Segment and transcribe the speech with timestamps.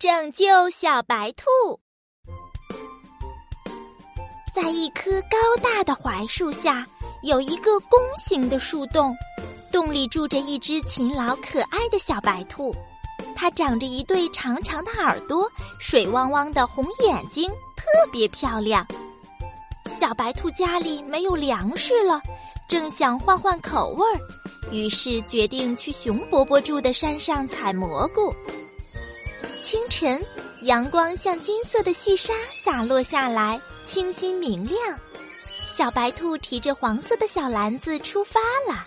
[0.00, 1.44] 拯救小白兔。
[4.50, 6.86] 在一棵高大的槐树下，
[7.22, 9.14] 有一个弓形的树洞，
[9.70, 12.74] 洞里住着一只勤劳可爱的小白兔。
[13.36, 15.46] 它长着一对长长的耳朵，
[15.78, 17.46] 水汪汪的红眼睛，
[17.76, 18.86] 特别漂亮。
[20.00, 22.22] 小白兔家里没有粮食了，
[22.66, 24.18] 正想换换口味儿，
[24.72, 28.34] 于是决定去熊伯伯住的山上采蘑菇。
[29.70, 30.20] 清晨，
[30.62, 34.98] 阳光像金色的细沙洒落下来，清新明亮。
[35.64, 38.84] 小白兔提着黄色的小篮子出发了。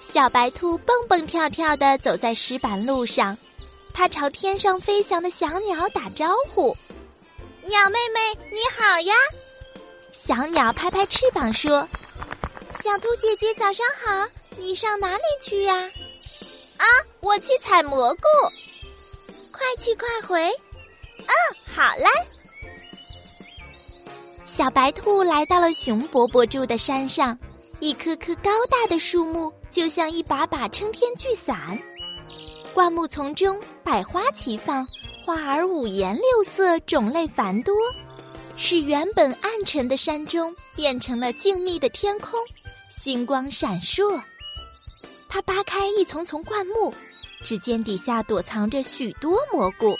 [0.00, 3.36] 小白兔蹦蹦跳跳的走在石板路上，
[3.92, 6.74] 它朝天上飞翔的小鸟打招呼
[7.68, 9.14] ：“鸟妹妹，你好呀！”
[10.10, 11.86] 小鸟拍拍翅膀说
[12.82, 14.26] ：“小兔姐姐，早上好！
[14.56, 15.74] 你上哪里去呀
[16.78, 16.86] ？”“啊，
[17.20, 18.22] 我去采蘑菇。”
[19.68, 20.42] 快去快回，
[21.18, 21.34] 嗯，
[21.66, 22.08] 好嘞。
[24.46, 27.38] 小白兔来到了熊伯伯住的山上，
[27.78, 31.78] 一棵棵高大的树木就像一把把撑天巨伞。
[32.72, 34.88] 灌木丛中百花齐放，
[35.26, 37.74] 花儿五颜六色，种类繁多，
[38.56, 42.40] 使原本暗沉的山中变成了静谧的天空，
[42.88, 44.18] 星光闪烁。
[45.28, 46.90] 它扒开一丛丛灌木。
[47.42, 49.96] 指尖底下躲藏着许多蘑菇，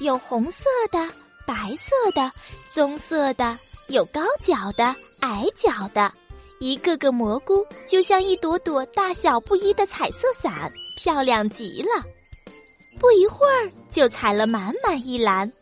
[0.00, 1.10] 有红色的、
[1.46, 2.30] 白色的、
[2.70, 6.12] 棕色的，有高脚的、矮脚的。
[6.58, 12.02] 一个个蘑菇就像一朵朵大小不一的彩色伞，漂亮极了。
[12.98, 15.52] 不一会儿就采了满满一篮。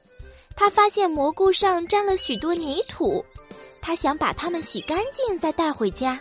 [0.56, 3.24] 他发现蘑菇上沾了许多泥土，
[3.80, 6.20] 他想把它们洗干净再带回家，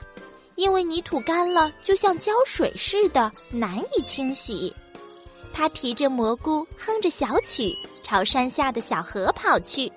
[0.55, 4.73] 因为泥土干了就像胶水似的，难以清洗。
[5.53, 9.91] 他提着蘑菇，哼着小曲，朝山下的小河跑去。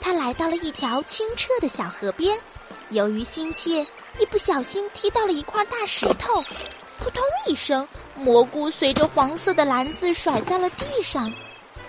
[0.00, 2.38] 他来到了一条清澈的小河边，
[2.90, 3.86] 由于心切，
[4.18, 6.40] 一不小心踢到了一块大石头，
[6.98, 11.32] 扑通一声，蘑菇随着黄色的篮子甩在了地上，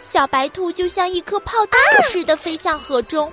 [0.02, 3.32] 小白兔就像一颗炮弹似的飞向河中。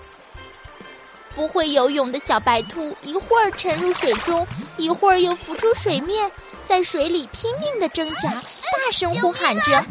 [1.34, 4.46] 不会游泳的小白兔一会儿沉入水中，
[4.76, 6.30] 一会儿又浮出水面，
[6.66, 9.84] 在水里拼命的挣扎，大声呼喊着：“啊，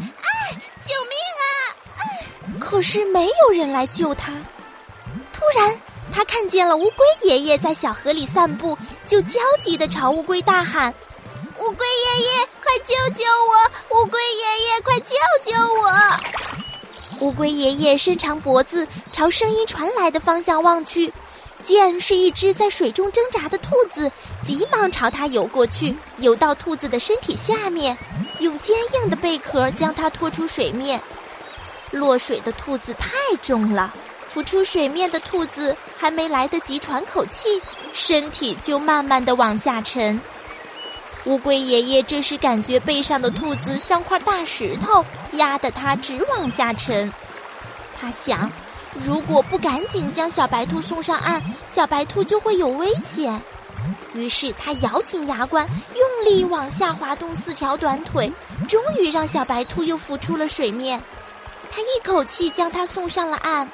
[0.82, 4.32] 救命啊！”可是没有人来救他。
[5.32, 5.78] 突然，
[6.12, 10.92] 他看见了乌龟爷爷在小河里散步，就焦急的朝乌龟大喊
[11.58, 14.00] ：“乌龟爷爷，快救救我！
[14.00, 15.90] 乌龟爷爷，快救救我！”
[17.20, 21.12] 乌龟爷爷伸长脖子，朝声音传来的方向望去。
[21.64, 24.10] 见是一只在水中挣扎的兔子，
[24.44, 27.96] 急忙朝它游过去，游到兔子的身体下面，
[28.38, 31.00] 用坚硬的贝壳将它拖出水面。
[31.90, 33.08] 落水的兔子太
[33.42, 33.92] 重了，
[34.26, 37.60] 浮出水面的兔子还没来得及喘口气，
[37.92, 40.20] 身体就慢慢的往下沉。
[41.24, 47.10] 乌龟爷爷这时感觉背上的兔子像块大石头，压得它直往下沉。
[47.98, 48.50] 他想。
[48.94, 53.40] 如果不赶紧将小白兔送上岸，小白兔就会有危险。
[54.14, 58.32] 于是他咬紧牙关，用力往下滑动四条短腿，
[58.68, 61.02] 终于让小白兔又浮出了水面。
[61.70, 63.68] 他一口气将它送上了岸。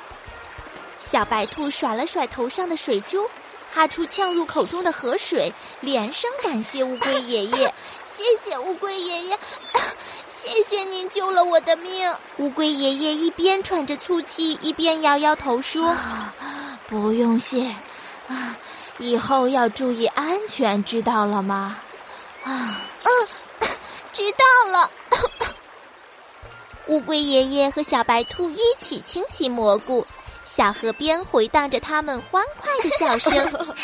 [0.99, 3.29] 小白兔甩了甩头上的水珠，
[3.73, 9.39] 哈出呛入口中的河水，连声感谢乌龟爷爷：“谢谢乌龟爷爷。”
[10.51, 12.13] 谢谢您救了我的命。
[12.39, 15.95] 乌龟爷爷一边喘着粗气，一边摇摇头说
[16.89, 17.73] ：“不用谢，
[18.27, 18.57] 啊，
[18.99, 21.77] 以后要注意安全，知道了吗？”
[22.43, 23.29] 啊，嗯，
[24.11, 24.91] 知道了。
[26.89, 30.05] 乌龟爷爷和小白兔一起清洗蘑菇，
[30.45, 33.77] 小河边回荡着他们欢快的笑声。